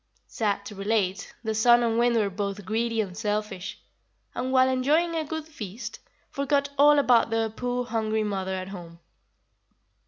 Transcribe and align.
Sad 0.25 0.65
to 0.65 0.73
relate, 0.73 1.31
the 1.43 1.53
Sun 1.53 1.83
and 1.83 1.99
Wind 1.99 2.15
were 2.15 2.31
both 2.31 2.65
greedy 2.65 3.01
and 3.01 3.15
selfish, 3.15 3.77
and, 4.33 4.51
while 4.51 4.67
enjoying 4.67 5.11
the 5.11 5.23
good 5.23 5.45
feast, 5.45 5.99
forgot 6.31 6.69
all 6.75 6.97
about 6.97 7.29
their 7.29 7.51
poor 7.51 7.85
hungry 7.85 8.23
mother 8.23 8.55
at 8.55 8.69
home. 8.69 8.99